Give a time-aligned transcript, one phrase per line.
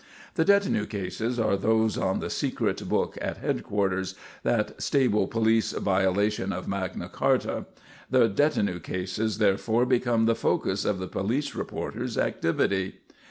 [0.33, 6.51] The "detinue" cases are those on the secret book at headquarters, that stable police violation
[6.51, 7.67] of Magna Charta;
[8.09, 12.95] the detinue cases, therefore, become the focus of the police reporter's activity.